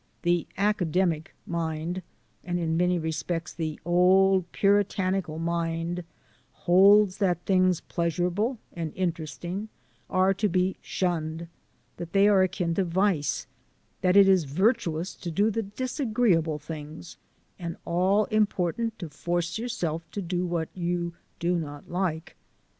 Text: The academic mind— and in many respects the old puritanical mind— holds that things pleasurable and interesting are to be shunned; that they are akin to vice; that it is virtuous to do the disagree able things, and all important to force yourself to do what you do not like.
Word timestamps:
The 0.23 0.47
academic 0.57 1.35
mind— 1.45 2.01
and 2.43 2.57
in 2.57 2.75
many 2.75 2.97
respects 2.97 3.53
the 3.53 3.79
old 3.85 4.51
puritanical 4.51 5.37
mind— 5.37 6.03
holds 6.65 7.19
that 7.19 7.45
things 7.45 7.81
pleasurable 7.81 8.57
and 8.73 8.93
interesting 8.95 9.69
are 10.09 10.33
to 10.33 10.49
be 10.49 10.75
shunned; 10.81 11.47
that 11.97 12.13
they 12.13 12.27
are 12.27 12.41
akin 12.41 12.73
to 12.73 12.83
vice; 12.83 13.45
that 14.01 14.17
it 14.17 14.27
is 14.27 14.45
virtuous 14.45 15.13
to 15.17 15.29
do 15.29 15.51
the 15.51 15.61
disagree 15.61 16.33
able 16.35 16.57
things, 16.57 17.17
and 17.59 17.77
all 17.85 18.25
important 18.31 18.97
to 18.97 19.07
force 19.07 19.59
yourself 19.59 20.01
to 20.13 20.21
do 20.23 20.47
what 20.47 20.69
you 20.73 21.13
do 21.37 21.55
not 21.57 21.91
like. 21.91 22.35